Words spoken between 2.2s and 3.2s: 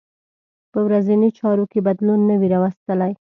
نه وي راوستلی.